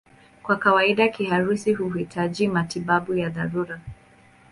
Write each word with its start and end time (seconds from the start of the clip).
Kwa 0.43 0.55
kawaida 0.55 1.07
kiharusi 1.07 1.73
huhitaji 1.73 2.47
matibabu 2.47 3.13
ya 3.15 3.29
dharura. 3.29 3.81